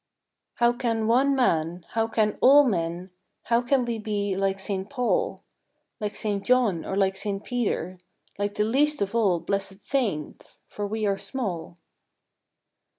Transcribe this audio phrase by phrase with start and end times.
[0.57, 3.11] T T OW can one man, how can all men,
[3.43, 4.89] How can we be like St.
[4.89, 5.43] Paul,
[5.99, 6.43] Like St.
[6.43, 7.43] John, or like St.
[7.43, 7.99] Peter,
[8.39, 10.63] Like the least of all Blessed Saints?
[10.67, 11.77] for we are small.